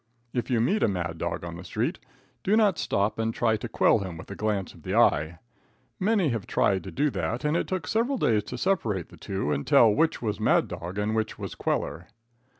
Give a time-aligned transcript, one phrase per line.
[0.33, 1.99] If you meet a mad dog on the street,
[2.41, 5.37] do not stop and try to quell him with a glance of the eye.
[5.99, 9.51] Many have tried to do that, and it took several days to separate the two
[9.51, 12.07] and tell which was mad dog and which was queller.